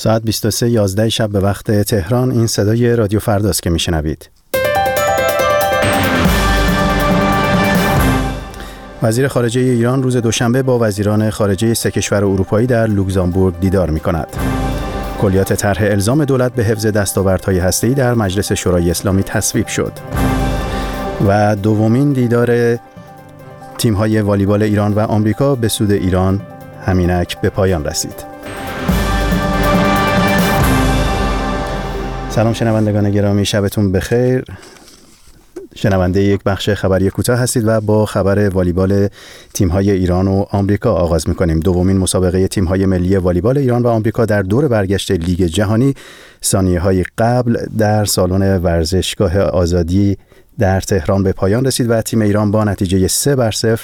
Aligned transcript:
ساعت 0.00 0.22
23 0.22 0.70
11 0.70 1.08
شب 1.08 1.30
به 1.30 1.40
وقت 1.40 1.70
تهران 1.80 2.30
این 2.30 2.46
صدای 2.46 2.96
رادیو 2.96 3.20
فرداست 3.20 3.62
که 3.62 3.70
میشنوید. 3.70 4.30
وزیر 9.02 9.28
خارجه 9.28 9.60
ایران 9.60 10.02
روز 10.02 10.16
دوشنبه 10.16 10.62
با 10.62 10.78
وزیران 10.78 11.30
خارجه 11.30 11.74
سه 11.74 11.90
کشور 11.90 12.24
اروپایی 12.24 12.66
در 12.66 12.86
لوکزامبورگ 12.86 13.60
دیدار 13.60 13.90
می 13.90 14.00
کند. 14.00 14.26
کلیات 15.20 15.52
طرح 15.52 15.82
الزام 15.82 16.24
دولت 16.24 16.52
به 16.52 16.62
حفظ 16.62 16.86
دستاوردهای 16.86 17.58
هسته‌ای 17.58 17.94
در 17.94 18.14
مجلس 18.14 18.52
شورای 18.52 18.90
اسلامی 18.90 19.22
تصویب 19.22 19.66
شد. 19.66 19.92
و 21.28 21.56
دومین 21.56 22.12
دیدار 22.12 22.78
تیم‌های 23.78 24.20
والیبال 24.20 24.62
ایران 24.62 24.92
و 24.92 25.00
آمریکا 25.00 25.54
به 25.54 25.68
سود 25.68 25.90
ایران 25.90 26.40
همینک 26.86 27.40
به 27.40 27.50
پایان 27.50 27.84
رسید. 27.84 28.27
سلام 32.38 32.52
شنوندگان 32.52 33.10
گرامی 33.10 33.46
شبتون 33.46 33.92
بخیر 33.92 34.44
شنونده 35.74 36.22
یک 36.22 36.42
بخش 36.44 36.70
خبری 36.70 37.10
کوتاه 37.10 37.38
هستید 37.38 37.62
و 37.66 37.80
با 37.80 38.06
خبر 38.06 38.48
والیبال 38.48 39.08
تیم‌های 39.54 39.90
ایران 39.90 40.28
و 40.28 40.44
آمریکا 40.50 40.92
آغاز 40.92 41.28
می‌کنیم. 41.28 41.60
دومین 41.60 41.98
مسابقه 41.98 42.48
تیم‌های 42.48 42.86
ملی 42.86 43.16
والیبال 43.16 43.58
ایران 43.58 43.82
و 43.82 43.88
آمریکا 43.88 44.26
در 44.26 44.42
دور 44.42 44.68
برگشت 44.68 45.10
لیگ 45.10 45.42
جهانی 45.42 45.94
های 46.76 47.04
قبل 47.18 47.66
در 47.78 48.04
سالن 48.04 48.56
ورزشگاه 48.56 49.38
آزادی 49.38 50.16
در 50.58 50.80
تهران 50.80 51.22
به 51.22 51.32
پایان 51.32 51.64
رسید 51.64 51.90
و 51.90 52.02
تیم 52.02 52.22
ایران 52.22 52.50
با 52.50 52.64
نتیجه 52.64 53.08
3 53.08 53.36
بر 53.36 53.50
0 53.50 53.80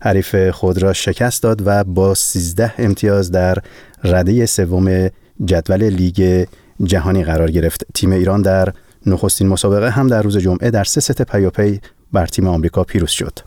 حریف 0.00 0.36
خود 0.50 0.82
را 0.82 0.92
شکست 0.92 1.42
داد 1.42 1.62
و 1.66 1.84
با 1.84 2.14
13 2.14 2.74
امتیاز 2.78 3.30
در 3.30 3.58
رده 4.04 4.46
سوم 4.46 5.10
جدول 5.44 5.82
لیگ 5.84 6.46
جهانی 6.84 7.24
قرار 7.24 7.50
گرفت 7.50 7.86
تیم 7.94 8.12
ایران 8.12 8.42
در 8.42 8.72
نخستین 9.06 9.48
مسابقه 9.48 9.90
هم 9.90 10.06
در 10.06 10.22
روز 10.22 10.36
جمعه 10.36 10.70
در 10.70 10.84
سه 10.84 11.00
ست 11.00 11.22
پیاپی 11.22 11.80
بر 12.12 12.26
تیم 12.26 12.46
آمریکا 12.46 12.84
پیروز 12.84 13.10
شد. 13.10 13.38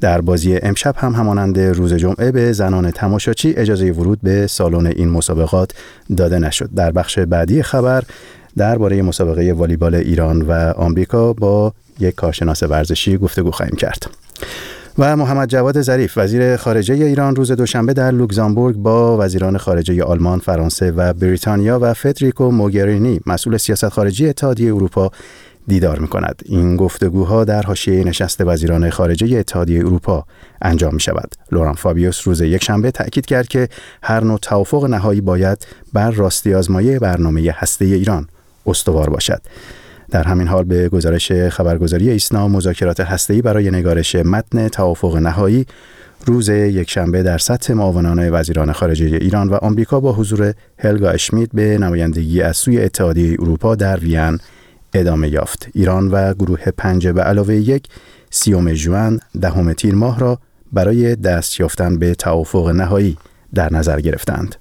در 0.00 0.20
بازی 0.20 0.56
امشب 0.56 0.94
هم 0.96 1.12
همانند 1.12 1.60
روز 1.60 1.94
جمعه 1.94 2.32
به 2.32 2.52
زنان 2.52 2.90
تماشاچی 2.90 3.54
اجازه 3.56 3.92
ورود 3.92 4.18
به 4.22 4.46
سالن 4.46 4.86
این 4.86 5.08
مسابقات 5.08 5.72
داده 6.16 6.38
نشد. 6.38 6.70
در 6.76 6.90
بخش 6.90 7.18
بعدی 7.18 7.62
خبر 7.62 8.04
درباره 8.56 9.02
مسابقه 9.02 9.52
والیبال 9.52 9.94
ایران 9.94 10.42
و 10.42 10.52
آمریکا 10.76 11.32
با 11.32 11.72
یک 12.00 12.14
کارشناس 12.14 12.62
ورزشی 12.62 13.16
گفتگو 13.16 13.50
خواهیم 13.50 13.76
کرد. 13.76 14.06
و 14.98 15.16
محمد 15.16 15.48
جواد 15.48 15.82
ظریف 15.82 16.18
وزیر 16.18 16.56
خارجه 16.56 16.94
ایران 16.94 17.36
روز 17.36 17.52
دوشنبه 17.52 17.92
در 17.92 18.10
لوکزامبورگ 18.10 18.76
با 18.76 19.18
وزیران 19.18 19.58
خارجه 19.58 20.04
آلمان، 20.04 20.38
فرانسه 20.38 20.90
و 20.90 21.12
بریتانیا 21.12 21.78
و 21.82 21.94
فدریکو 21.94 22.50
موگرینی 22.50 23.20
مسئول 23.26 23.56
سیاست 23.56 23.88
خارجی 23.88 24.28
اتحادیه 24.28 24.74
اروپا 24.74 25.10
دیدار 25.66 25.98
می 25.98 26.08
کند. 26.08 26.42
این 26.44 26.76
گفتگوها 26.76 27.44
در 27.44 27.62
حاشیه 27.62 28.04
نشست 28.04 28.40
وزیران 28.40 28.90
خارجه 28.90 29.38
اتحادیه 29.38 29.78
اروپا 29.78 30.24
انجام 30.62 30.94
می 30.94 31.00
شود. 31.00 31.34
لوران 31.52 31.74
فابیوس 31.74 32.26
روز 32.28 32.40
یکشنبه 32.40 32.90
تأکید 32.90 33.26
کرد 33.26 33.48
که 33.48 33.68
هر 34.02 34.24
نوع 34.24 34.38
توافق 34.38 34.84
نهایی 34.84 35.20
باید 35.20 35.66
بر 35.92 36.10
راستی 36.10 36.54
آزمایه 36.54 36.98
برنامه 36.98 37.54
هسته 37.56 37.84
ایران 37.84 38.28
استوار 38.66 39.10
باشد. 39.10 39.42
در 40.10 40.22
همین 40.22 40.48
حال 40.48 40.64
به 40.64 40.88
گزارش 40.88 41.32
خبرگزاری 41.32 42.10
ایسنا 42.10 42.48
مذاکرات 42.48 43.00
هسته‌ای 43.00 43.42
برای 43.42 43.70
نگارش 43.70 44.16
متن 44.16 44.68
توافق 44.68 45.16
نهایی 45.16 45.66
روز 46.26 46.48
یکشنبه 46.48 47.22
در 47.22 47.38
سطح 47.38 47.72
معاونان 47.72 48.30
وزیران 48.32 48.72
خارجه 48.72 49.06
ایران 49.06 49.48
و 49.48 49.54
آمریکا 49.54 50.00
با 50.00 50.12
حضور 50.12 50.54
هلگا 50.78 51.10
اشمیت 51.10 51.48
به 51.54 51.78
نمایندگی 51.78 52.42
از 52.42 52.56
سوی 52.56 52.80
اتحادیه 52.80 53.36
اروپا 53.40 53.74
در 53.74 53.96
وین 53.96 54.38
ادامه 54.94 55.28
یافت. 55.28 55.68
ایران 55.74 56.08
و 56.08 56.34
گروه 56.34 56.70
پنج 56.70 57.08
به 57.08 57.22
علاوه 57.22 57.54
یک 57.54 57.88
سیوم 58.30 58.72
جوان 58.72 59.20
دهم 59.40 59.72
تیر 59.72 59.94
ماه 59.94 60.18
را 60.18 60.38
برای 60.72 61.16
دست 61.16 61.60
یافتن 61.60 61.98
به 61.98 62.14
توافق 62.14 62.68
نهایی 62.68 63.16
در 63.54 63.72
نظر 63.72 64.00
گرفتند. 64.00 64.56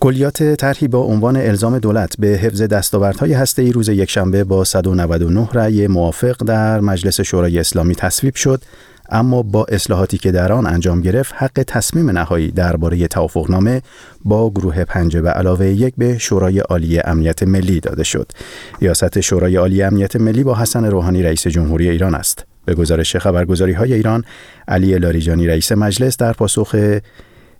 کلیات 0.00 0.42
طرحی 0.42 0.88
با 0.88 0.98
عنوان 0.98 1.36
الزام 1.36 1.78
دولت 1.78 2.16
به 2.18 2.26
حفظ 2.26 2.62
دستاوردهای 2.62 3.32
هسته‌ای 3.32 3.72
روز 3.72 3.88
یکشنبه 3.88 4.44
با 4.44 4.64
199 4.64 5.48
رأی 5.52 5.86
موافق 5.86 6.36
در 6.36 6.80
مجلس 6.80 7.20
شورای 7.20 7.58
اسلامی 7.58 7.94
تصویب 7.94 8.34
شد. 8.34 8.62
اما 9.10 9.42
با 9.42 9.64
اصلاحاتی 9.64 10.18
که 10.18 10.32
در 10.32 10.52
آن 10.52 10.66
انجام 10.66 11.00
گرفت 11.00 11.34
حق 11.36 11.62
تصمیم 11.66 12.10
نهایی 12.10 12.50
درباره 12.50 13.08
توافقنامه 13.08 13.82
با 14.24 14.50
گروه 14.50 14.84
پنجه 14.84 15.20
به 15.20 15.30
علاوه 15.30 15.66
یک 15.66 15.94
به 15.98 16.18
شورای 16.18 16.58
عالی 16.58 17.00
امنیت 17.00 17.42
ملی 17.42 17.80
داده 17.80 18.04
شد. 18.04 18.32
ریاست 18.80 19.20
شورای 19.20 19.56
عالی 19.56 19.82
امنیت 19.82 20.16
ملی 20.16 20.44
با 20.44 20.54
حسن 20.54 20.84
روحانی 20.84 21.22
رئیس 21.22 21.46
جمهوری 21.46 21.88
ایران 21.88 22.14
است. 22.14 22.44
به 22.64 22.74
گزارش 22.74 23.16
خبرگزاری 23.16 23.72
های 23.72 23.94
ایران 23.94 24.24
علی 24.68 24.98
لاریجانی 24.98 25.46
رئیس 25.46 25.72
مجلس 25.72 26.16
در 26.16 26.32
پاسخ 26.32 26.98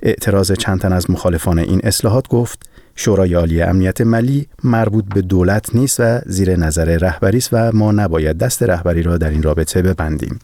اعتراض 0.03 0.53
چند 0.53 0.81
تن 0.81 0.93
از 0.93 1.11
مخالفان 1.11 1.59
این 1.59 1.81
اصلاحات 1.85 2.29
گفت 2.29 2.69
شورای 2.97 3.35
عالی 3.35 3.63
امنیت 3.63 4.01
ملی 4.01 4.47
مربوط 4.65 5.05
به 5.15 5.23
دولت 5.23 5.75
نیست 5.75 6.01
و 6.01 6.21
زیر 6.27 6.57
نظر 6.57 6.85
رهبری 6.85 7.39
است 7.39 7.49
و 7.53 7.73
ما 7.73 7.93
نباید 7.93 8.39
دست 8.39 8.63
رهبری 8.63 9.03
را 9.03 9.19
در 9.19 9.31
این 9.31 9.43
رابطه 9.43 9.83
ببندیم. 9.83 10.39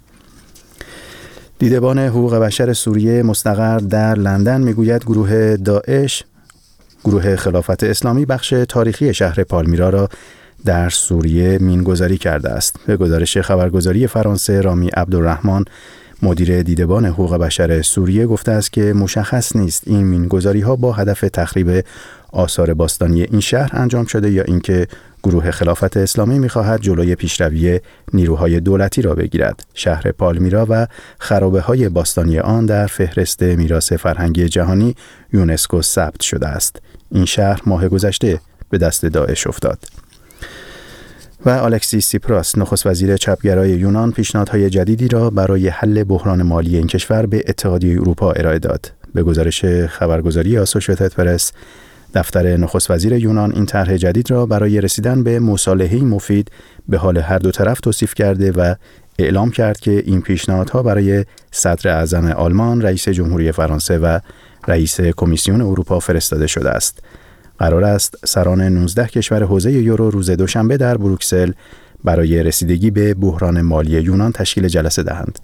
دیدبان 1.59 1.99
حقوق 1.99 2.35
بشر 2.35 2.73
سوریه 2.73 3.23
مستقر 3.23 3.79
در 3.79 4.15
لندن 4.15 4.61
می‌گوید 4.61 5.05
گروه 5.05 5.57
داعش 5.57 6.25
گروه 7.05 7.37
خلافت 7.37 7.85
اسلامی 7.85 8.27
بخش 8.27 8.55
تاریخی 8.69 9.15
شهر 9.15 9.45
پالمیرا 9.45 9.89
را 9.89 10.09
در 10.65 10.91
سوریه 10.91 11.59
مینگذاری 11.59 12.19
کرده 12.19 12.51
است. 12.51 12.77
به 12.87 12.97
گزارش 12.97 13.39
خبرگزاری 13.39 14.07
فرانسه 14.07 14.61
رامی 14.61 14.89
عبدالرحمن 14.89 15.65
مدیر 16.25 16.63
دیدبان 16.63 17.07
حقوق 17.07 17.37
بشر 17.37 17.83
سوریه 17.83 18.27
گفته 18.27 18.53
است 18.53 18.73
که 18.73 18.93
مشخص 18.93 19.57
نیست 19.57 19.83
این 19.87 20.05
مینگذاری 20.05 20.61
ها 20.61 20.77
با 20.77 20.93
هدف 20.93 21.21
تخریب 21.21 21.85
آثار 22.33 22.75
باستانی 22.75 23.23
این 23.23 23.41
شهر 23.41 23.71
انجام 23.73 24.05
شده 24.07 24.31
یا 24.31 24.43
اینکه 24.43 24.87
گروه 25.23 25.51
خلافت 25.51 25.97
اسلامی 25.97 26.39
می‌خواهد 26.39 26.81
جلوی 26.81 27.15
پیشروی 27.15 27.81
نیروهای 28.13 28.61
دولتی 28.61 29.03
را 29.03 29.15
بگیرد. 29.15 29.67
شهر 29.75 30.13
پالمیرا 30.13 30.67
و 30.71 30.87
خرابه 31.19 31.61
های 31.61 31.89
باستانی 31.89 32.39
آن 32.39 32.67
در 32.67 32.87
فهرست 32.87 33.43
میراث 33.43 33.93
فرهنگی 33.93 34.49
جهانی 34.49 34.95
یونسکو 35.33 35.83
ثبت 35.83 36.21
شده 36.21 36.49
است. 36.49 36.77
این 37.11 37.25
شهر 37.25 37.61
ماه 37.67 37.89
گذشته 37.89 38.41
به 38.71 38.79
دست 38.79 39.07
داعش 39.07 39.47
افتاد. 39.47 39.79
و 41.47 41.51
آلکسی 41.51 42.01
سیپراس 42.01 42.59
نخست 42.59 42.87
وزیر 42.87 43.17
چپگرای 43.17 43.71
یونان 43.71 44.13
پیشنهادهای 44.13 44.71
جدیدی 44.71 45.09
را 45.09 45.31
برای 45.31 45.69
حل 45.69 46.05
بحران 46.05 46.43
مالی 46.43 46.77
این 46.77 46.87
کشور 46.87 47.27
به 47.27 47.45
اتحادیه 47.49 48.01
اروپا 48.01 48.33
ارائه 48.33 48.59
داد. 48.59 48.93
به 49.15 49.23
گزارش 49.23 49.65
خبرگزاری 49.65 50.59
آسوشیتد 50.59 51.15
پرس 51.15 51.53
دفتر 52.15 52.57
نخست 52.57 52.91
وزیر 52.91 53.13
یونان 53.13 53.53
این 53.53 53.67
طرح 53.67 53.97
جدید 53.97 54.31
را 54.31 54.47
برای 54.47 54.81
رسیدن 54.81 55.23
به 55.23 55.41
مصالحه 55.41 56.01
مفید 56.01 56.51
به 56.89 56.99
حال 56.99 57.19
هر 57.19 57.39
دو 57.39 57.51
طرف 57.51 57.81
توصیف 57.81 58.15
کرده 58.15 58.53
و 58.53 58.75
اعلام 59.19 59.51
کرد 59.51 59.81
که 59.81 60.03
این 60.07 60.21
پیشنهادها 60.21 60.83
برای 60.83 61.25
صدر 61.51 61.91
اعظم 61.91 62.27
آلمان، 62.27 62.83
رئیس 62.83 63.09
جمهوری 63.09 63.53
فرانسه 63.53 63.99
و 63.99 64.19
رئیس 64.69 65.01
کمیسیون 65.01 65.61
اروپا 65.61 65.99
فرستاده 65.99 66.47
شده 66.47 66.71
است. 66.71 66.99
قرار 67.59 67.85
است 67.85 68.27
سران 68.27 68.61
19 68.61 69.07
کشور 69.07 69.43
حوزه 69.43 69.73
یورو 69.73 70.11
روز 70.11 70.31
دوشنبه 70.31 70.77
در 70.77 70.97
بروکسل 70.97 71.53
برای 72.05 72.43
رسیدگی 72.43 72.91
به 72.91 73.15
بحران 73.15 73.61
مالی 73.61 74.01
یونان 74.01 74.33
تشکیل 74.33 74.69
جلسه 74.69 75.03
دهند. 75.03 75.39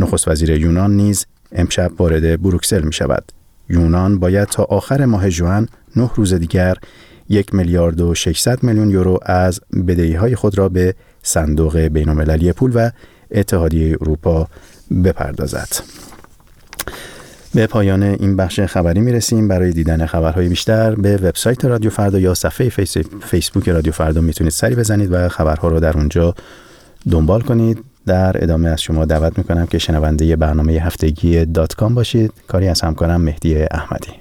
نخست 0.00 0.28
وزیر 0.28 0.50
یونان 0.50 0.96
نیز 0.96 1.26
امشب 1.52 1.92
وارد 1.98 2.42
بروکسل 2.42 2.82
می 2.82 2.92
شود. 2.92 3.32
یونان 3.68 4.18
باید 4.18 4.48
تا 4.48 4.62
آخر 4.62 5.04
ماه 5.04 5.30
جوان 5.30 5.68
نه 5.96 6.10
روز 6.14 6.34
دیگر 6.34 6.76
یک 7.28 7.54
میلیارد 7.54 8.00
و 8.00 8.14
600 8.14 8.62
میلیون 8.62 8.90
یورو 8.90 9.18
از 9.22 9.60
بدهی 9.86 10.14
های 10.14 10.34
خود 10.34 10.58
را 10.58 10.68
به 10.68 10.94
صندوق 11.22 11.76
بین 11.76 12.24
پول 12.52 12.72
و 12.74 12.90
اتحادیه 13.30 13.96
اروپا 14.00 14.48
بپردازد. 15.04 15.68
به 17.54 17.66
پایان 17.66 18.02
این 18.02 18.36
بخش 18.36 18.60
خبری 18.60 19.00
می 19.00 19.12
رسیم 19.12 19.48
برای 19.48 19.72
دیدن 19.72 20.06
خبرهای 20.06 20.48
بیشتر 20.48 20.94
به 20.94 21.16
وبسایت 21.16 21.64
رادیو 21.64 21.90
فردا 21.90 22.18
یا 22.18 22.34
صفحه 22.34 22.68
فیسبوک 23.22 23.68
رادیو 23.68 23.92
فردا 23.92 24.20
می‌تونید 24.20 24.52
سری 24.52 24.74
بزنید 24.74 25.12
و 25.12 25.28
خبرها 25.28 25.68
رو 25.68 25.80
در 25.80 25.96
اونجا 25.96 26.34
دنبال 27.10 27.40
کنید. 27.40 27.84
در 28.06 28.42
ادامه 28.42 28.68
از 28.68 28.82
شما 28.82 29.04
دعوت 29.04 29.38
می‌کنم 29.38 29.66
که 29.66 29.78
شنونده 29.78 30.36
برنامه 30.36 30.72
هفتگی 30.72 31.44
دات 31.44 31.74
کام 31.74 31.94
باشید. 31.94 32.32
کاری 32.48 32.68
از 32.68 32.80
همکارم 32.80 33.20
مهدی 33.20 33.62
احمدی. 33.62 34.12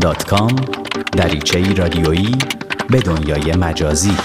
دات 0.00 0.24
کام 0.24 0.56
دریچه 1.12 1.74
رادیویی 1.74 2.38
به 2.90 3.00
دنیای 3.00 3.52
مجازی. 3.52 4.16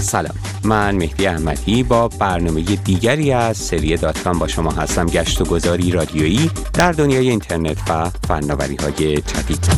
سلام. 0.00 0.53
من 0.64 0.96
مهدی 0.96 1.26
احمدی 1.26 1.82
با 1.82 2.08
برنامه 2.08 2.62
دیگری 2.62 3.32
از 3.32 3.56
سری 3.56 3.96
داتکام 3.96 4.38
با 4.38 4.46
شما 4.46 4.70
هستم. 4.70 5.06
گشت 5.06 5.40
و 5.40 5.44
گذاری 5.44 5.90
رادیویی 5.90 6.50
در 6.72 6.92
دنیای 6.92 7.30
اینترنت 7.30 7.90
و 7.90 8.10
فناوری 8.28 8.76
های 8.76 9.16
جدید. 9.16 9.68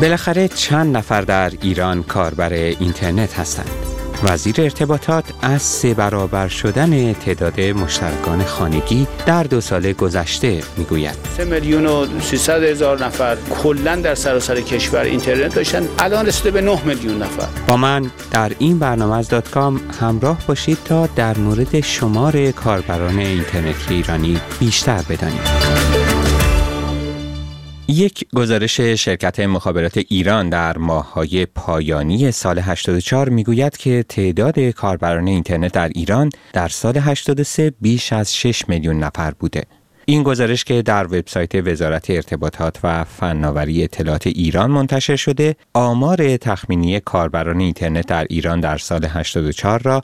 بالاخره 0.00 0.48
چند 0.48 0.96
نفر 0.96 1.20
در 1.20 1.52
ایران 1.62 2.02
کاربر 2.02 2.52
اینترنت 2.52 3.38
هستند. 3.38 3.91
وزیر 4.22 4.60
ارتباطات 4.60 5.24
از 5.42 5.62
سه 5.62 5.94
برابر 5.94 6.48
شدن 6.48 7.12
تعداد 7.12 7.60
مشترکان 7.60 8.44
خانگی 8.44 9.06
در 9.26 9.42
دو 9.42 9.60
سال 9.60 9.92
گذشته 9.92 10.62
می‌گوید. 10.76 11.14
سه 11.36 11.44
میلیون 11.44 11.86
و 11.86 12.06
300 12.20 12.62
هزار 12.62 13.04
نفر 13.04 13.36
کلا 13.62 13.96
در 13.96 14.14
سراسر 14.14 14.60
کشور 14.60 15.00
اینترنت 15.00 15.54
داشتن 15.54 15.88
الان 15.98 16.26
رسیده 16.26 16.50
به 16.50 16.60
9 16.60 16.84
میلیون 16.84 17.22
نفر. 17.22 17.48
با 17.66 17.76
من 17.76 18.10
در 18.30 18.52
این 18.58 18.78
برنامه 18.78 19.16
از 19.16 19.28
دات 19.28 19.50
کام 19.50 19.80
همراه 20.00 20.38
باشید 20.46 20.78
تا 20.84 21.06
در 21.06 21.38
مورد 21.38 21.80
شمار 21.80 22.50
کاربران 22.50 23.18
اینترنتی 23.18 23.94
ایرانی 23.94 24.40
بیشتر 24.60 25.02
بدانید. 25.08 25.61
یک 27.92 28.24
گزارش 28.34 28.80
شرکت 28.80 29.40
مخابرات 29.40 29.98
ایران 30.08 30.48
در 30.48 30.78
ماههای 30.78 31.46
پایانی 31.46 32.30
سال 32.30 32.58
84 32.58 33.28
می‌گوید 33.28 33.76
که 33.76 34.04
تعداد 34.08 34.60
کاربران 34.60 35.28
اینترنت 35.28 35.72
در 35.72 35.88
ایران 35.88 36.30
در 36.52 36.68
سال 36.68 36.96
83 36.96 37.72
بیش 37.80 38.12
از 38.12 38.36
6 38.36 38.68
میلیون 38.68 38.98
نفر 38.98 39.30
بوده. 39.30 39.62
این 40.04 40.22
گزارش 40.22 40.64
که 40.64 40.82
در 40.82 41.06
وبسایت 41.06 41.54
وزارت 41.54 42.10
ارتباطات 42.10 42.78
و 42.82 43.04
فناوری 43.04 43.84
اطلاعات 43.84 44.26
ایران 44.26 44.70
منتشر 44.70 45.16
شده، 45.16 45.56
آمار 45.74 46.36
تخمینی 46.36 47.00
کاربران 47.00 47.60
اینترنت 47.60 48.06
در 48.06 48.26
ایران 48.30 48.60
در 48.60 48.78
سال 48.78 49.04
84 49.04 49.82
را 49.82 50.02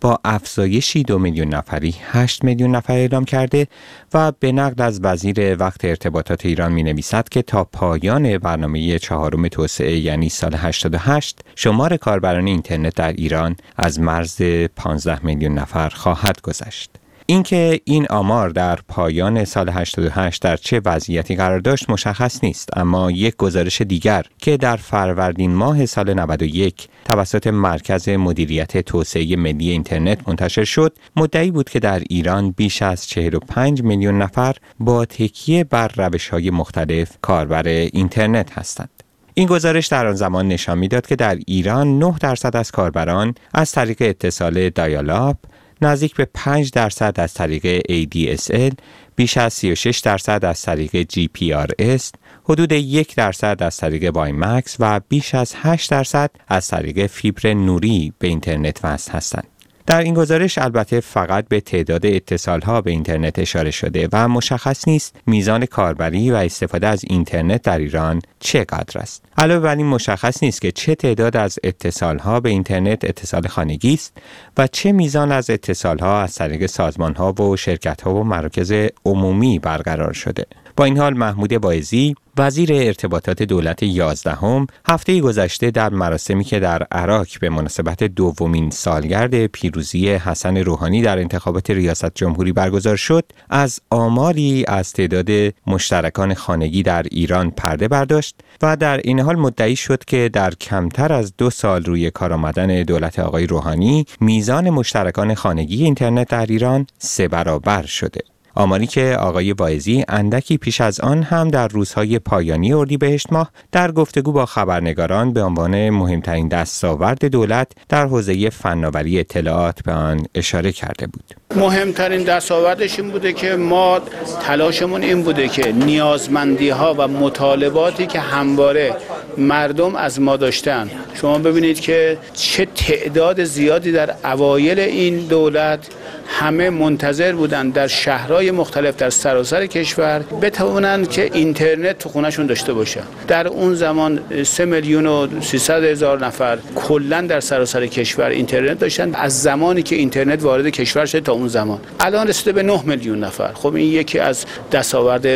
با 0.00 0.20
افزایشی 0.24 1.02
دو 1.02 1.18
میلیون 1.18 1.48
نفری 1.48 1.94
8 2.10 2.44
میلیون 2.44 2.76
نفر 2.76 2.92
اعلام 2.92 3.24
کرده 3.24 3.66
و 4.14 4.32
به 4.32 4.52
نقل 4.52 4.82
از 4.82 5.00
وزیر 5.02 5.56
وقت 5.56 5.84
ارتباطات 5.84 6.46
ایران 6.46 6.72
می 6.72 6.82
نویسد 6.82 7.28
که 7.28 7.42
تا 7.42 7.64
پایان 7.64 8.38
برنامه 8.38 8.98
چهارم 8.98 9.48
توسعه 9.48 9.98
یعنی 9.98 10.28
سال 10.28 10.54
88 10.54 11.40
شمار 11.56 11.96
کاربران 11.96 12.46
اینترنت 12.46 12.94
در 12.94 13.12
ایران 13.12 13.56
از 13.76 14.00
مرز 14.00 14.42
15 14.76 15.26
میلیون 15.26 15.54
نفر 15.54 15.88
خواهد 15.88 16.40
گذشت. 16.40 16.90
اینکه 17.28 17.80
این 17.84 18.06
آمار 18.10 18.50
در 18.50 18.78
پایان 18.88 19.44
سال 19.44 19.68
88 19.68 20.42
در 20.42 20.56
چه 20.56 20.80
وضعیتی 20.84 21.36
قرار 21.36 21.58
داشت 21.58 21.90
مشخص 21.90 22.44
نیست 22.44 22.78
اما 22.78 23.10
یک 23.10 23.36
گزارش 23.36 23.82
دیگر 23.82 24.26
که 24.38 24.56
در 24.56 24.76
فروردین 24.76 25.54
ماه 25.54 25.86
سال 25.86 26.14
91 26.14 26.88
توسط 27.04 27.46
مرکز 27.46 28.08
مدیریت 28.08 28.78
توسعه 28.78 29.36
ملی 29.36 29.70
اینترنت 29.70 30.28
منتشر 30.28 30.64
شد 30.64 30.96
مدعی 31.16 31.50
بود 31.50 31.68
که 31.68 31.80
در 31.80 32.02
ایران 32.10 32.50
بیش 32.50 32.82
از 32.82 33.06
45 33.06 33.82
میلیون 33.82 34.22
نفر 34.22 34.56
با 34.80 35.04
تکیه 35.04 35.64
بر 35.64 35.90
روش 35.96 36.28
های 36.28 36.50
مختلف 36.50 37.10
کاربر 37.22 37.68
اینترنت 37.68 38.58
هستند. 38.58 38.90
این 39.34 39.48
گزارش 39.48 39.86
در 39.86 40.06
آن 40.06 40.14
زمان 40.14 40.48
نشان 40.48 40.78
می‌داد 40.78 41.06
که 41.06 41.16
در 41.16 41.38
ایران 41.46 41.98
9 41.98 42.14
درصد 42.20 42.56
از 42.56 42.70
کاربران 42.70 43.34
از 43.54 43.72
طریق 43.72 43.96
اتصال 44.00 44.70
دایالاپ 44.70 45.36
نزدیک 45.80 46.14
به 46.14 46.24
5 46.34 46.70
درصد 46.70 47.14
از 47.16 47.34
طریق 47.34 47.82
ADSL، 47.82 48.74
بیش 49.16 49.36
از 49.36 49.52
36 49.52 49.98
درصد 49.98 50.44
از 50.44 50.62
طریق 50.62 51.08
GPRS، 51.12 52.02
حدود 52.44 52.72
یک 52.72 53.14
درصد 53.14 53.56
از 53.60 53.76
طریق 53.76 54.14
وایمکس 54.14 54.76
و 54.78 55.00
بیش 55.08 55.34
از 55.34 55.54
8 55.56 55.90
درصد 55.90 56.30
از 56.48 56.68
طریق 56.68 57.06
فیبر 57.06 57.54
نوری 57.54 58.12
به 58.18 58.28
اینترنت 58.28 58.80
وصل 58.84 59.12
هستند. 59.12 59.55
در 59.86 60.02
این 60.02 60.14
گزارش 60.14 60.58
البته 60.58 61.00
فقط 61.00 61.48
به 61.48 61.60
تعداد 61.60 62.06
اتصال 62.06 62.60
ها 62.60 62.80
به 62.80 62.90
اینترنت 62.90 63.38
اشاره 63.38 63.70
شده 63.70 64.08
و 64.12 64.28
مشخص 64.28 64.88
نیست 64.88 65.16
میزان 65.26 65.66
کاربری 65.66 66.30
و 66.30 66.34
استفاده 66.34 66.86
از 66.86 67.04
اینترنت 67.04 67.62
در 67.62 67.78
ایران 67.78 68.22
چقدر 68.40 69.00
است. 69.00 69.22
علاوه 69.38 69.60
بر 69.60 69.76
این 69.76 69.86
مشخص 69.86 70.42
نیست 70.42 70.60
که 70.60 70.72
چه 70.72 70.94
تعداد 70.94 71.36
از 71.36 71.58
اتصال 71.64 72.18
ها 72.18 72.40
به 72.40 72.50
اینترنت 72.50 73.04
اتصال 73.04 73.46
خانگی 73.46 73.94
است 73.94 74.12
و 74.56 74.66
چه 74.66 74.92
میزان 74.92 75.32
از 75.32 75.50
اتصال 75.50 75.98
ها 75.98 76.22
از 76.22 76.34
طریق 76.34 76.66
سازمان 76.66 77.14
ها 77.14 77.32
و 77.32 77.56
شرکت 77.56 78.00
ها 78.00 78.14
و 78.14 78.24
مراکز 78.24 78.72
عمومی 79.04 79.58
برقرار 79.58 80.12
شده. 80.12 80.46
با 80.76 80.84
این 80.84 80.98
حال 80.98 81.14
محمود 81.14 81.58
بایزی 81.58 82.14
وزیر 82.38 82.72
ارتباطات 82.72 83.42
دولت 83.42 83.82
یازدهم 83.82 84.66
هفته 84.86 85.20
گذشته 85.20 85.70
در 85.70 85.88
مراسمی 85.88 86.44
که 86.44 86.60
در 86.60 86.82
عراق 86.92 87.26
به 87.40 87.50
مناسبت 87.50 88.02
دومین 88.02 88.70
سالگرد 88.70 89.46
پیروزی 89.46 90.08
حسن 90.08 90.56
روحانی 90.56 91.02
در 91.02 91.18
انتخابات 91.18 91.70
ریاست 91.70 92.14
جمهوری 92.14 92.52
برگزار 92.52 92.96
شد 92.96 93.24
از 93.50 93.80
آماری 93.90 94.64
از 94.68 94.92
تعداد 94.92 95.54
مشترکان 95.66 96.34
خانگی 96.34 96.82
در 96.82 97.02
ایران 97.02 97.50
پرده 97.50 97.88
برداشت 97.88 98.36
و 98.62 98.76
در 98.76 99.00
این 99.04 99.20
حال 99.20 99.36
مدعی 99.36 99.76
شد 99.76 100.04
که 100.04 100.30
در 100.32 100.54
کمتر 100.54 101.12
از 101.12 101.32
دو 101.38 101.50
سال 101.50 101.84
روی 101.84 102.10
کار 102.10 102.32
آمدن 102.32 102.82
دولت 102.82 103.18
آقای 103.18 103.46
روحانی 103.46 104.06
میزان 104.20 104.70
مشترکان 104.70 105.34
خانگی 105.34 105.84
اینترنت 105.84 106.28
در 106.28 106.46
ایران 106.46 106.86
سه 106.98 107.28
برابر 107.28 107.86
شده. 107.86 108.35
آماری 108.56 108.86
که 108.86 109.16
آقای 109.20 109.52
وایزی 109.52 110.04
اندکی 110.08 110.56
پیش 110.58 110.80
از 110.80 111.00
آن 111.00 111.22
هم 111.22 111.48
در 111.48 111.68
روزهای 111.68 112.18
پایانی 112.18 112.72
اردیبهشت 112.72 113.32
ماه 113.32 113.50
در 113.72 113.92
گفتگو 113.92 114.32
با 114.32 114.46
خبرنگاران 114.46 115.32
به 115.32 115.42
عنوان 115.42 115.90
مهمترین 115.90 116.48
دستاورد 116.48 117.24
دولت 117.24 117.72
در 117.88 118.06
حوزه 118.06 118.50
فناوری 118.50 119.20
اطلاعات 119.20 119.82
به 119.82 119.92
آن 119.92 120.26
اشاره 120.34 120.72
کرده 120.72 121.06
بود. 121.06 121.45
مهمترین 121.54 122.22
دستاوردش 122.22 122.98
این 122.98 123.10
بوده 123.10 123.32
که 123.32 123.56
ما 123.56 124.00
تلاشمون 124.42 125.02
این 125.02 125.22
بوده 125.22 125.48
که 125.48 125.72
نیازمندی 125.72 126.68
ها 126.68 126.94
و 126.98 127.08
مطالباتی 127.08 128.06
که 128.06 128.20
همواره 128.20 128.96
مردم 129.38 129.96
از 129.96 130.20
ما 130.20 130.36
داشتن. 130.36 130.90
شما 131.14 131.38
ببینید 131.38 131.80
که 131.80 132.18
چه 132.34 132.66
تعداد 132.66 133.44
زیادی 133.44 133.92
در 133.92 134.14
اوایل 134.24 134.80
این 134.80 135.18
دولت 135.18 135.88
همه 136.28 136.70
منتظر 136.70 137.32
بودند 137.32 137.72
در 137.72 137.86
شهرهای 137.86 138.50
مختلف 138.50 138.96
در 138.96 139.10
سراسر 139.10 139.66
کشور 139.66 140.18
بتوانند 140.42 141.10
که 141.10 141.30
اینترنت 141.32 141.98
تو 141.98 142.08
خونهشون 142.08 142.46
داشته 142.46 142.72
باشن 142.72 143.02
در 143.28 143.48
اون 143.48 143.74
زمان 143.74 144.20
سه 144.44 144.64
میلیون 144.64 145.06
و 145.06 145.40
300 145.40 145.84
هزار 145.84 146.26
نفر 146.26 146.58
کلا 146.74 147.20
در 147.20 147.40
سراسر 147.40 147.86
کشور 147.86 148.28
اینترنت 148.28 148.78
داشتن. 148.78 149.14
از 149.14 149.42
زمانی 149.42 149.82
که 149.82 149.96
اینترنت 149.96 150.42
وارد 150.42 150.68
کشور 150.68 151.06
شد 151.06 151.22
تا 151.22 151.32
اون 151.32 151.45
زمان. 151.48 151.80
الان 152.00 152.28
رسیده 152.28 152.52
به 152.52 152.62
9 152.62 152.82
میلیون 152.86 153.24
نفر. 153.24 153.52
خب 153.52 153.74
این 153.74 153.92
یکی 153.92 154.18
از 154.18 154.44
دستاورد 154.72 155.26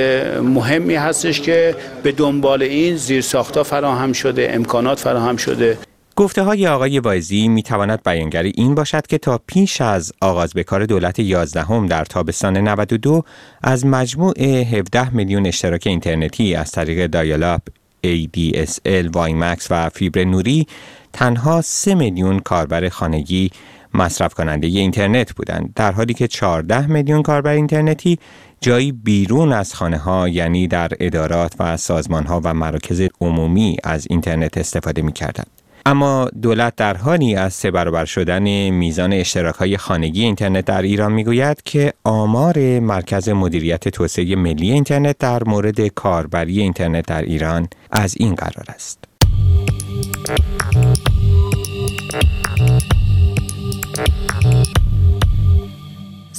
مهمی 0.40 0.94
هستش 0.94 1.40
که 1.40 1.76
به 2.02 2.12
دنبال 2.12 2.62
این 2.62 2.96
زیرساختها 2.96 3.62
فراهم 3.62 4.12
شده 4.12 4.50
امکانات 4.52 4.98
فراهم 4.98 5.36
شده. 5.36 5.78
گفته 6.16 6.42
های 6.42 6.68
آقای 6.68 6.98
وایزی 6.98 7.48
می 7.48 7.62
تواند 7.62 8.02
بیانگری 8.04 8.52
این 8.56 8.74
باشد 8.74 9.06
که 9.06 9.18
تا 9.18 9.40
پیش 9.46 9.80
از 9.80 10.12
آغاز 10.20 10.52
به 10.52 10.64
کار 10.64 10.86
دولت 10.86 11.18
11 11.18 11.86
در 11.86 12.04
تابستان 12.04 12.56
92 12.56 13.22
از 13.62 13.86
مجموع 13.86 14.42
17 14.42 15.14
میلیون 15.14 15.46
اشتراک 15.46 15.82
اینترنتی 15.86 16.54
از 16.54 16.72
طریق 16.72 17.06
dial-up 17.06 17.60
ADSL، 18.06 19.10
وایمکس 19.12 19.66
و 19.70 19.88
فیبر 19.88 20.24
نوری 20.24 20.66
تنها 21.12 21.60
3 21.60 21.94
میلیون 21.94 22.38
کاربر 22.38 22.88
خانگی 22.88 23.50
مصرف 23.94 24.34
کننده 24.34 24.66
اینترنت 24.66 25.32
بودند 25.32 25.72
در 25.74 25.92
حالی 25.92 26.14
که 26.14 26.28
14 26.28 26.86
میلیون 26.86 27.22
کاربر 27.22 27.52
اینترنتی 27.52 28.18
جایی 28.60 28.92
بیرون 28.92 29.52
از 29.52 29.74
خانه 29.74 29.98
ها 29.98 30.28
یعنی 30.28 30.68
در 30.68 30.90
ادارات 31.00 31.54
و 31.58 31.76
سازمان 31.76 32.26
ها 32.26 32.40
و 32.44 32.54
مراکز 32.54 33.02
عمومی 33.20 33.76
از 33.84 34.06
اینترنت 34.10 34.58
استفاده 34.58 35.02
می 35.02 35.12
کردند. 35.12 35.46
اما 35.86 36.28
دولت 36.42 36.76
در 36.76 36.96
حالی 36.96 37.34
از 37.34 37.54
سه 37.54 37.70
برابر 37.70 38.04
شدن 38.04 38.70
میزان 38.70 39.12
اشتراک 39.12 39.54
های 39.54 39.76
خانگی 39.76 40.24
اینترنت 40.24 40.64
در 40.64 40.82
ایران 40.82 41.12
می‌گوید 41.12 41.62
که 41.62 41.92
آمار 42.04 42.80
مرکز 42.80 43.28
مدیریت 43.28 43.88
توسعه 43.88 44.36
ملی 44.36 44.70
اینترنت 44.70 45.18
در 45.18 45.44
مورد 45.44 45.86
کاربری 45.86 46.60
اینترنت 46.60 47.06
در 47.06 47.22
ایران 47.22 47.68
از 47.90 48.14
این 48.18 48.34
قرار 48.34 48.64
است. 48.68 49.04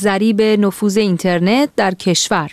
ضریب 0.02 0.42
نفوذ 0.42 0.98
اینترنت 0.98 1.70
در 1.76 1.94
کشور. 1.94 2.52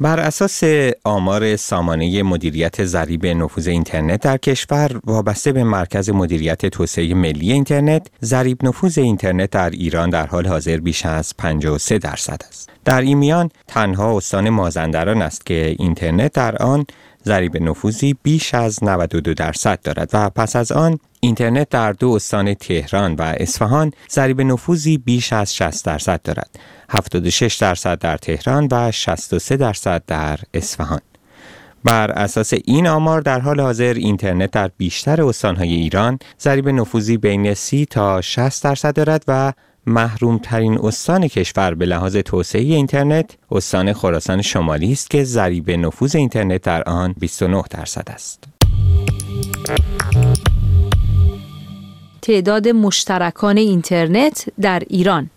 بر 0.00 0.20
اساس 0.20 0.62
آمار 1.04 1.56
سامانه 1.56 2.22
مدیریت 2.22 2.84
ضریب 2.84 3.26
نفوذ 3.26 3.68
اینترنت 3.68 4.20
در 4.20 4.36
کشور 4.36 5.00
وابسته 5.04 5.52
به 5.52 5.64
مرکز 5.64 6.10
مدیریت 6.10 6.66
توسعه 6.66 7.14
ملی 7.14 7.52
اینترنت 7.52 8.06
ضریب 8.22 8.64
نفوذ 8.66 8.98
اینترنت 8.98 9.50
در 9.50 9.70
ایران 9.70 10.10
در 10.10 10.26
حال 10.26 10.46
حاضر 10.46 10.76
بیش 10.76 11.06
از 11.06 11.36
53 11.38 11.98
درصد 11.98 12.42
است. 12.48 12.70
در 12.84 13.00
این 13.00 13.18
میان 13.18 13.50
تنها 13.66 14.16
استان 14.16 14.50
مازندران 14.50 15.22
است 15.22 15.46
که 15.46 15.76
اینترنت 15.78 16.32
در 16.32 16.56
آن 16.62 16.86
ضریب 17.24 17.56
نفوذی 17.62 18.16
بیش 18.22 18.54
از 18.54 18.84
92 18.84 19.34
درصد 19.34 19.78
دارد 19.82 20.10
و 20.12 20.30
پس 20.30 20.56
از 20.56 20.72
آن 20.72 20.98
اینترنت 21.20 21.68
در 21.68 21.92
دو 21.92 22.10
استان 22.10 22.54
تهران 22.54 23.14
و 23.14 23.22
اصفهان 23.22 23.92
ضریب 24.10 24.40
نفوذی 24.40 24.98
بیش 24.98 25.32
از 25.32 25.56
60 25.56 25.84
درصد 25.84 26.20
دارد 26.24 26.50
76 26.90 27.54
درصد 27.54 27.98
در 27.98 28.16
تهران 28.16 28.68
و 28.70 28.90
63 28.92 29.56
درصد 29.56 30.02
در 30.06 30.38
اصفهان 30.54 31.00
بر 31.84 32.10
اساس 32.10 32.52
این 32.64 32.86
آمار 32.86 33.20
در 33.20 33.40
حال 33.40 33.60
حاضر 33.60 33.94
اینترنت 33.94 34.50
در 34.50 34.70
بیشتر 34.76 35.22
استانهای 35.22 35.74
ایران 35.74 36.18
ضریب 36.40 36.68
نفوذی 36.68 37.16
بین 37.16 37.54
30 37.54 37.86
تا 37.86 38.20
60 38.20 38.64
درصد 38.64 38.94
دارد 38.94 39.24
و 39.28 39.52
محروم 39.86 40.38
ترین 40.38 40.78
استان 40.82 41.28
کشور 41.28 41.74
به 41.74 41.86
لحاظ 41.86 42.16
توسعه 42.16 42.62
اینترنت 42.62 43.36
استان 43.50 43.92
خراسان 43.92 44.42
شمالی 44.42 44.92
است 44.92 45.10
که 45.10 45.24
ضریب 45.24 45.70
نفوذ 45.70 46.16
اینترنت 46.16 46.62
در 46.62 46.82
آن 46.82 47.14
29 47.18 47.62
درصد 47.70 48.08
است. 48.10 48.44
تعداد 52.22 52.68
مشترکان 52.68 53.56
اینترنت 53.56 54.46
در 54.60 54.82
ایران. 54.88 55.30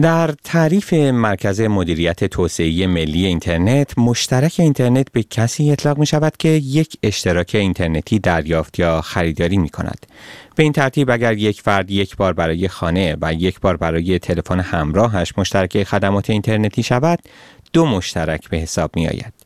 در 0.00 0.34
تعریف 0.44 0.92
مرکز 0.92 1.60
مدیریت 1.60 2.24
توسعه 2.24 2.86
ملی 2.86 3.26
اینترنت 3.26 3.98
مشترک 3.98 4.54
اینترنت 4.58 5.12
به 5.12 5.22
کسی 5.22 5.70
اطلاق 5.70 5.98
می 5.98 6.06
شود 6.06 6.36
که 6.36 6.48
یک 6.48 6.96
اشتراک 7.02 7.54
اینترنتی 7.54 8.18
دریافت 8.18 8.78
یا 8.78 9.00
خریداری 9.00 9.56
می 9.56 9.68
کند 9.68 10.06
به 10.56 10.62
این 10.62 10.72
ترتیب 10.72 11.10
اگر 11.10 11.38
یک 11.38 11.62
فرد 11.62 11.90
یک 11.90 12.16
بار 12.16 12.32
برای 12.32 12.68
خانه 12.68 13.16
و 13.20 13.32
یک 13.32 13.60
بار 13.60 13.76
برای 13.76 14.18
تلفن 14.18 14.60
همراهش 14.60 15.32
مشترک 15.38 15.84
خدمات 15.84 16.30
اینترنتی 16.30 16.82
شود 16.82 17.18
دو 17.72 17.86
مشترک 17.86 18.48
به 18.48 18.56
حساب 18.56 18.90
می 18.96 19.08
آید 19.08 19.45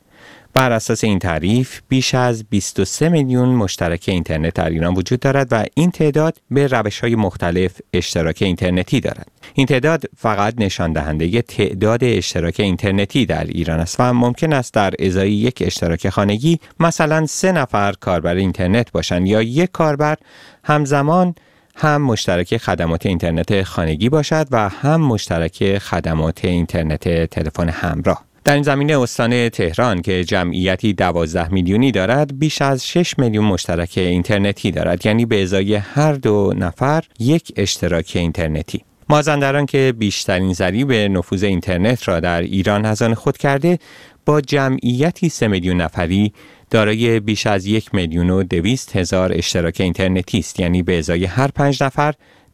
بر 0.53 0.71
اساس 0.71 1.03
این 1.03 1.19
تعریف 1.19 1.81
بیش 1.89 2.15
از 2.15 2.43
23 2.43 3.09
میلیون 3.09 3.49
مشترک 3.49 4.05
اینترنت 4.07 4.53
در 4.53 4.69
ایران 4.69 4.93
وجود 4.93 5.19
دارد 5.19 5.47
و 5.51 5.65
این 5.73 5.91
تعداد 5.91 6.37
به 6.51 6.67
روش 6.67 6.99
های 6.99 7.15
مختلف 7.15 7.81
اشتراک 7.93 8.37
اینترنتی 8.41 8.99
دارد. 8.99 9.27
این 9.53 9.67
تعداد 9.67 10.03
فقط 10.17 10.53
نشان 10.57 10.93
دهنده 10.93 11.41
تعداد 11.41 12.03
اشتراک 12.03 12.59
اینترنتی 12.59 13.25
در 13.25 13.43
ایران 13.43 13.79
است 13.79 13.95
و 13.99 14.13
ممکن 14.13 14.53
است 14.53 14.73
در 14.73 14.93
ازای 14.99 15.31
یک 15.31 15.63
اشتراک 15.65 16.09
خانگی 16.09 16.59
مثلا 16.79 17.25
سه 17.25 17.51
نفر 17.51 17.93
کاربر 17.99 18.35
اینترنت 18.35 18.91
باشند 18.91 19.27
یا 19.27 19.41
یک 19.41 19.71
کاربر 19.71 20.17
همزمان 20.63 21.35
هم 21.75 22.01
مشترک 22.01 22.57
خدمات 22.57 23.05
اینترنت 23.05 23.63
خانگی 23.63 24.09
باشد 24.09 24.47
و 24.51 24.69
هم 24.69 25.01
مشترک 25.01 25.77
خدمات 25.77 26.45
اینترنت 26.45 27.25
تلفن 27.25 27.69
همراه. 27.69 28.30
در 28.43 28.53
این 28.53 28.63
زمینه 28.63 28.99
استان 28.99 29.49
تهران 29.49 30.01
که 30.01 30.23
جمعیتی 30.23 30.93
12 30.93 31.53
میلیونی 31.53 31.91
دارد 31.91 32.39
بیش 32.39 32.61
از 32.61 32.87
6 32.87 33.19
میلیون 33.19 33.45
مشترک 33.45 33.93
اینترنتی 33.95 34.71
دارد. 34.71 35.05
یعنی 35.05 35.25
به 35.25 35.43
ازای 35.43 35.75
هر 35.75 36.13
دو 36.13 36.53
نفر 36.57 37.03
یک 37.19 37.53
اشتراک 37.55 38.11
اینترنتی. 38.15 38.81
مازندران 39.09 39.65
که 39.65 39.93
بیشترین 39.97 40.53
ضریب 40.53 40.91
نفوذ 40.91 41.43
اینترنت 41.43 42.07
را 42.07 42.19
در 42.19 42.41
ایران 42.41 42.85
از 42.85 43.01
آن 43.01 43.13
خود 43.13 43.37
کرده 43.37 43.79
با 44.25 44.41
جمعیتی 44.41 45.29
3 45.29 45.47
میلیون 45.47 45.81
نفری 45.81 46.33
دارای 46.69 47.19
بیش 47.19 47.47
از 47.47 47.65
یک 47.65 47.95
میلیون 47.95 48.29
و 48.29 48.43
دویست 48.43 48.95
هزار 48.95 49.33
اشتراک 49.33 49.77
اینترنتی 49.79 50.39
است. 50.39 50.59
یعنی 50.59 50.83
به 50.83 50.99
ازای 50.99 51.25
هر 51.25 51.47
پنج 51.47 51.83
نفر 51.83 52.13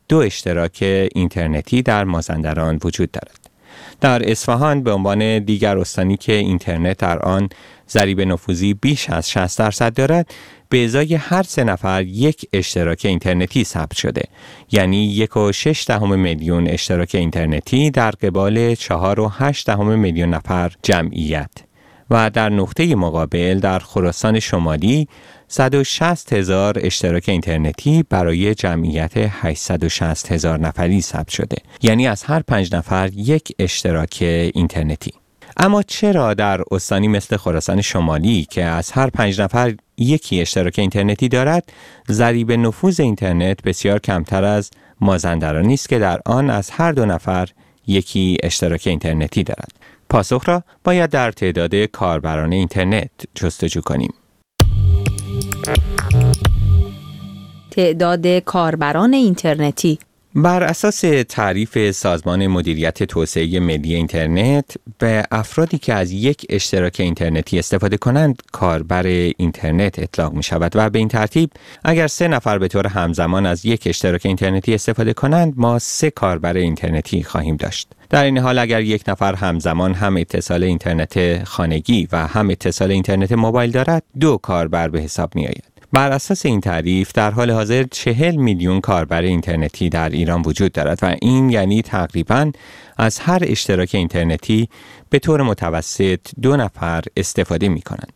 دو 0.10 0.18
اشتراک 0.18 0.78
اینترنتی 1.16 1.82
در 1.82 2.04
مازندران 2.04 2.80
وجود 2.84 3.12
دارد. 3.12 3.47
در 4.02 4.32
اصفهان 4.32 4.84
به 4.84 4.92
عنوان 4.92 5.40
دیگر 5.40 5.78
استانی 5.78 6.18
که 6.18 6.34
اینترنت 6.34 6.98
در 6.98 7.20
آن 7.20 7.50
ضریب 7.90 8.22
نفوذی 8.22 8.74
بیش 8.74 9.10
از 9.10 9.30
60 9.30 9.60
درصد 9.60 9.94
دارد 9.94 10.34
به 10.70 10.86
ازای 10.86 11.16
هر 11.16 11.44
سه 11.44 11.64
نفر 11.64 12.04
یک 12.04 12.50
اشتراک 12.54 13.02
اینترنتی 13.06 13.64
ثبت 13.64 13.96
شده. 13.96 14.24
یعنی 14.72 15.06
یک 15.06 15.38
و 15.38 15.52
شش 15.52 15.86
دهم 15.88 16.20
میلیون 16.20 16.68
اشتراک 16.68 17.16
اینترنتی 17.16 17.92
در 17.92 18.12
قبال 18.12 18.76
چهار 18.76 19.20
و 19.20 19.32
هشت 19.38 19.68
دهم 19.68 20.00
میلیون 20.00 20.30
نفر 20.30 20.72
جمعیت. 20.84 21.50
و 22.10 22.30
در 22.30 22.50
نقطه 22.50 22.96
مقابل 22.96 23.60
در 23.60 23.80
خراسان 23.80 24.40
شمالی 24.40 25.08
160 25.48 26.34
هزار 26.34 26.78
اشتراک 26.82 27.30
اینترنتی 27.30 28.04
برای 28.10 28.56
جمعیت 28.56 29.12
860 29.16 30.32
هزار 30.32 30.60
نفری 30.60 31.02
ثبت 31.02 31.30
شده. 31.30 31.58
یعنی 31.82 32.08
از 32.08 32.24
هر 32.24 32.40
پنج 32.40 32.76
نفر 32.76 33.10
یک 33.16 33.56
اشتراک 33.60 34.18
اینترنتی. 34.54 35.14
اما 35.58 35.84
چرا 35.84 36.34
در 36.34 36.62
استانی 36.72 37.08
مثل 37.08 37.38
خراسان 37.38 37.82
شمالی 37.82 38.48
که 38.50 38.64
از 38.64 38.92
هر 38.92 39.10
پنج 39.10 39.42
نفر 39.42 39.76
یکی 39.98 40.42
اشتراک 40.42 40.80
اینترنتی 40.80 41.30
دارد 41.30 41.72
ضریب 42.10 42.52
نفوذ 42.52 43.00
اینترنت 43.00 43.62
بسیار 43.64 44.00
کمتر 44.00 44.44
از 44.44 44.72
مازندرانی 45.02 45.74
است 45.74 45.90
که 45.90 46.00
در 46.00 46.22
آن 46.26 46.50
از 46.50 46.70
هر 46.70 46.92
دو 46.92 47.06
نفر 47.06 47.50
یکی 47.88 48.38
اشتراک 48.44 48.84
اینترنتی 48.86 49.44
دارد. 49.44 49.72
پاسخ 50.10 50.50
را 50.50 50.64
باید 50.84 51.10
در 51.10 51.32
تعداد 51.32 51.76
کاربران 51.76 52.54
اینترنت 52.54 53.10
جستجو 53.36 53.82
کنیم. 53.82 54.14
تعداد 57.72 58.28
کاربران 58.28 59.14
اینترنتی. 59.14 60.00
بر 60.36 60.64
اساس 60.64 61.04
تعریف 61.30 61.92
سازمان 61.92 62.48
مدیریت 62.48 63.04
توسعه 63.04 63.60
ملی 63.60 63.96
اینترنت 63.96 64.78
به 64.98 65.24
افرادی 65.32 65.78
که 65.78 65.94
از 65.94 66.12
یک 66.12 66.46
اشتراک 66.50 66.96
اینترنتی 67.00 67.60
استفاده 67.60 67.98
کنند 67.98 68.42
کاربر 68.52 69.06
اینترنت 69.06 70.00
اطلاق 70.00 70.34
می 70.34 70.44
شود 70.44 70.72
و 70.76 70.90
به 70.90 71.00
این 71.00 71.08
ترتیب 71.08 71.50
اگر 71.84 72.08
سه 72.08 72.28
نفر 72.28 72.58
به 72.58 72.68
طور 72.68 72.88
همزمان 72.88 73.46
از 73.46 73.66
یک 73.66 73.84
اشتراک 73.86 74.26
اینترنتی 74.26 74.74
استفاده 74.74 75.14
کنند 75.14 75.54
ما 75.58 75.80
سه 75.80 76.10
کاربر 76.10 76.58
اینترنتی 76.58 77.24
خواهیم 77.24 77.56
داشت. 77.56 77.88
در 78.10 78.24
این 78.24 78.38
حال 78.38 78.60
اگر 78.60 78.82
یک 78.82 79.04
نفر 79.08 79.36
همزمان 79.36 79.94
هم 79.94 80.18
اتصال 80.18 80.64
اینترنت 80.64 81.44
خانگی 81.44 82.08
و 82.12 82.28
هم 82.28 82.50
اتصال 82.50 82.92
اینترنت 82.92 83.32
موبایل 83.32 83.72
دارد 83.72 84.04
دو 84.20 84.38
کاربر 84.38 84.90
به 84.90 85.00
حساب 85.00 85.36
می 85.36 85.48
آید 85.48 85.77
بر 85.94 86.12
اساس 86.12 86.46
این 86.46 86.62
تعریف 86.62 87.12
در 87.12 87.32
حال 87.32 87.52
حاضر 87.52 87.86
چهل 87.92 88.36
میلیون 88.36 88.82
کاربر 88.82 89.22
اینترنتی 89.22 89.90
در 89.90 90.10
ایران 90.10 90.42
وجود 90.42 90.72
دارد 90.72 91.00
و 91.02 91.16
این 91.22 91.50
یعنی 91.50 91.82
تقریبا 91.82 92.52
از 92.98 93.20
هر 93.20 93.40
اشتراک 93.42 93.90
اینترنتی 93.94 94.70
به 95.10 95.20
طور 95.20 95.42
متوسط 95.42 96.20
دو 96.42 96.58
نفر 96.58 97.04
استفاده 97.18 97.70
می 97.70 97.82
کنند. 97.82 98.14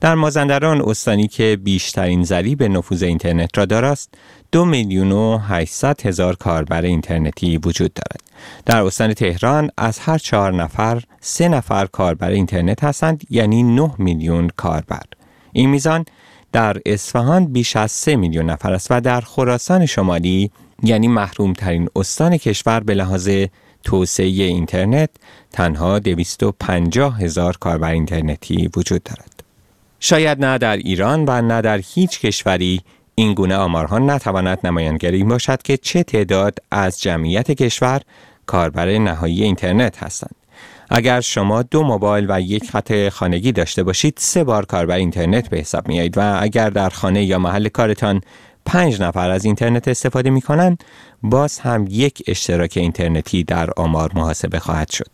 در 0.00 0.14
مازندران 0.14 0.82
استانی 0.82 1.28
که 1.28 1.58
بیشترین 1.64 2.24
ضریب 2.24 2.62
نفوذ 2.62 3.02
اینترنت 3.02 3.58
را 3.58 3.64
دارد 3.64 3.98
دو 4.52 4.64
میلیون 4.64 5.12
و 5.12 5.38
800 5.38 6.06
هزار 6.06 6.36
کاربر 6.36 6.82
اینترنتی 6.82 7.58
وجود 7.58 7.94
دارد. 7.94 8.20
در 8.66 8.82
استان 8.82 9.14
تهران 9.14 9.70
از 9.78 9.98
هر 9.98 10.18
چهار 10.18 10.52
نفر 10.52 11.02
سه 11.20 11.48
نفر 11.48 11.86
کاربر 11.86 12.30
اینترنت 12.30 12.84
هستند 12.84 13.24
یعنی 13.30 13.62
9 13.62 13.90
میلیون 13.98 14.50
کاربر. 14.56 15.02
این 15.52 15.70
میزان 15.70 16.04
در 16.54 16.76
اصفهان 16.86 17.46
بیش 17.46 17.76
از 17.76 17.92
3 17.92 18.16
میلیون 18.16 18.50
نفر 18.50 18.72
است 18.72 18.86
و 18.90 19.00
در 19.00 19.20
خراسان 19.20 19.86
شمالی 19.86 20.50
یعنی 20.82 21.08
محروم 21.08 21.52
ترین 21.52 21.88
استان 21.96 22.36
کشور 22.36 22.80
به 22.80 22.94
لحاظ 22.94 23.30
توسعه 23.84 24.26
اینترنت 24.26 25.10
تنها 25.52 25.98
250 25.98 27.20
هزار 27.20 27.56
کاربر 27.56 27.90
اینترنتی 27.90 28.70
وجود 28.76 29.02
دارد. 29.02 29.42
شاید 30.00 30.44
نه 30.44 30.58
در 30.58 30.76
ایران 30.76 31.24
و 31.28 31.42
نه 31.42 31.60
در 31.60 31.80
هیچ 31.94 32.20
کشوری 32.20 32.80
این 33.14 33.34
گونه 33.34 33.56
آمارها 33.56 33.98
نتواند 33.98 34.58
نمایانگری 34.64 35.24
باشد 35.24 35.62
که 35.62 35.76
چه 35.76 36.02
تعداد 36.02 36.58
از 36.70 37.00
جمعیت 37.00 37.50
کشور 37.50 38.00
کاربر 38.46 38.98
نهایی 38.98 39.42
اینترنت 39.42 40.02
هستند. 40.02 40.34
اگر 40.90 41.20
شما 41.20 41.62
دو 41.62 41.82
موبایل 41.82 42.26
و 42.28 42.40
یک 42.40 42.70
خط 42.70 43.08
خانگی 43.08 43.52
داشته 43.52 43.82
باشید 43.82 44.14
سه 44.20 44.44
بار 44.44 44.64
کاربر 44.64 44.96
اینترنت 44.96 45.48
به 45.48 45.58
حساب 45.58 45.88
می 45.88 46.08
و 46.16 46.38
اگر 46.40 46.70
در 46.70 46.88
خانه 46.88 47.24
یا 47.24 47.38
محل 47.38 47.68
کارتان 47.68 48.20
پنج 48.66 49.02
نفر 49.02 49.30
از 49.30 49.44
اینترنت 49.44 49.88
استفاده 49.88 50.30
می 50.30 50.40
کنند 50.40 50.84
باز 51.22 51.58
هم 51.58 51.86
یک 51.90 52.22
اشتراک 52.26 52.72
اینترنتی 52.76 53.44
در 53.44 53.70
آمار 53.76 54.10
محاسبه 54.14 54.58
خواهد 54.58 54.90
شد. 54.90 55.10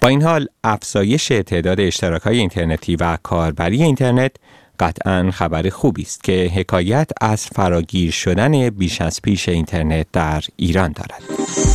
با 0.00 0.08
این 0.08 0.22
حال 0.22 0.46
افزایش 0.64 1.28
تعداد 1.28 1.80
اشتراک 1.80 2.22
های 2.22 2.38
اینترنتی 2.38 2.96
و 2.96 3.18
کاربری 3.22 3.82
اینترنت 3.82 4.32
قطعا 4.80 5.30
خبر 5.30 5.68
خوبی 5.68 6.02
است 6.02 6.24
که 6.24 6.50
حکایت 6.54 7.10
از 7.20 7.46
فراگیر 7.46 8.10
شدن 8.10 8.70
بیش 8.70 9.00
از 9.00 9.22
پیش 9.22 9.48
اینترنت 9.48 10.06
در 10.12 10.42
ایران 10.56 10.92
دارد. 10.92 11.71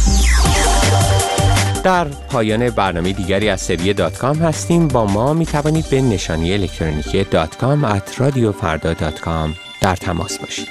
در 1.88 2.03
پایان 2.03 2.70
برنامه 2.70 3.13
دیگری 3.13 3.50
از 3.50 3.62
سری 3.62 3.94
دات 3.94 4.17
کام 4.17 4.36
هستیم. 4.36 4.88
با 4.88 5.06
ما 5.06 5.34
می 5.34 5.46
توانید 5.46 5.89
به 5.89 6.01
نشانی 6.01 6.53
الکترونیکی 6.53 7.24
دات 7.24 7.56
کام 9.20 9.53
در 9.82 9.96
تماس 9.96 10.39
باشید. 10.39 10.67